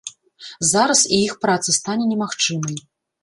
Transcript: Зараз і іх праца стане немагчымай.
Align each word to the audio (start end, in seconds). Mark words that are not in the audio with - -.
Зараз 0.69 1.01
і 1.17 1.19
іх 1.25 1.33
праца 1.45 1.75
стане 1.79 2.09
немагчымай. 2.13 2.75